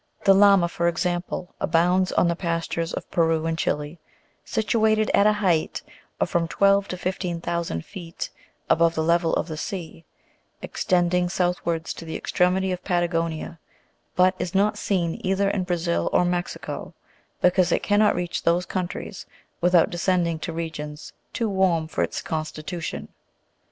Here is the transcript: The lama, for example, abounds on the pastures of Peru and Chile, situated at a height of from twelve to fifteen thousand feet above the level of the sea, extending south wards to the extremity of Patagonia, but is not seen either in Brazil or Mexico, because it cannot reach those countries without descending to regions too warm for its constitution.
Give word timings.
The 0.23 0.33
lama, 0.33 0.67
for 0.67 0.87
example, 0.87 1.53
abounds 1.61 2.11
on 2.13 2.27
the 2.27 2.35
pastures 2.35 2.91
of 2.91 3.07
Peru 3.11 3.45
and 3.45 3.55
Chile, 3.55 3.99
situated 4.43 5.11
at 5.13 5.27
a 5.27 5.33
height 5.45 5.83
of 6.19 6.27
from 6.27 6.47
twelve 6.47 6.87
to 6.87 6.97
fifteen 6.97 7.39
thousand 7.39 7.85
feet 7.85 8.31
above 8.67 8.95
the 8.95 9.03
level 9.03 9.31
of 9.35 9.47
the 9.47 9.57
sea, 9.57 10.03
extending 10.63 11.29
south 11.29 11.63
wards 11.67 11.93
to 11.93 12.03
the 12.03 12.15
extremity 12.15 12.71
of 12.71 12.83
Patagonia, 12.83 13.59
but 14.15 14.33
is 14.39 14.55
not 14.55 14.75
seen 14.75 15.21
either 15.23 15.51
in 15.51 15.65
Brazil 15.65 16.09
or 16.11 16.25
Mexico, 16.25 16.95
because 17.39 17.71
it 17.71 17.83
cannot 17.83 18.15
reach 18.15 18.41
those 18.41 18.65
countries 18.65 19.27
without 19.61 19.91
descending 19.91 20.39
to 20.39 20.51
regions 20.51 21.13
too 21.31 21.47
warm 21.47 21.87
for 21.87 22.03
its 22.03 22.23
constitution. 22.23 23.09